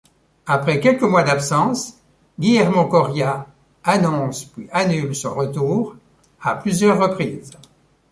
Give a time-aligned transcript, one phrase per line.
[0.47, 1.99] Après quelques mois d'absence,
[2.39, 3.45] Guillermo Coria
[3.83, 5.95] annonce puis annule son retour
[6.41, 7.51] à plusieurs reprises.